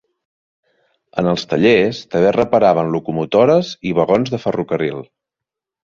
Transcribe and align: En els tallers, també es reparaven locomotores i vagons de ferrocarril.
En 1.23 1.29
els 1.33 1.43
tallers, 1.51 2.01
també 2.15 2.31
es 2.31 2.35
reparaven 2.39 2.91
locomotores 2.99 3.73
i 3.91 3.97
vagons 4.03 4.37
de 4.37 4.45
ferrocarril. 4.49 5.11